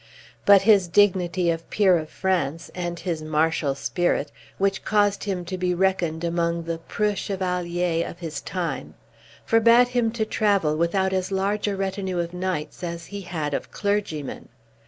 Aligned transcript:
But 0.47 0.63
his 0.63 0.87
dignity 0.87 1.51
of 1.51 1.69
peer 1.69 1.95
of 1.95 2.09
France, 2.09 2.71
and 2.73 2.99
his 2.99 3.21
martial 3.21 3.75
spirit, 3.75 4.31
which 4.57 4.83
caused 4.83 5.25
him 5.25 5.45
to 5.45 5.59
be 5.59 5.75
reckoned 5.75 6.23
among 6.23 6.63
the 6.63 6.79
"preux 6.79 7.13
chevaliers" 7.15 8.09
of 8.09 8.17
his 8.17 8.41
time, 8.41 8.95
forbade 9.45 9.89
him 9.89 10.09
to 10.13 10.25
travel 10.25 10.75
without 10.75 11.13
as 11.13 11.31
large 11.31 11.67
a 11.67 11.75
retinue 11.75 12.17
of 12.17 12.33
knights 12.33 12.83
as 12.83 13.05
he 13.05 13.21
had 13.21 13.53
of 13.53 13.69
clergymen. 13.69 14.49